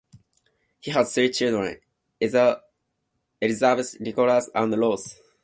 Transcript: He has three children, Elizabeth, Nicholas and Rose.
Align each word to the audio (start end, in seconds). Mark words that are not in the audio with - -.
He 0.79 0.89
has 0.89 1.13
three 1.13 1.29
children, 1.29 1.77
Elizabeth, 2.19 3.97
Nicholas 4.01 4.49
and 4.55 4.75
Rose. 4.75 5.15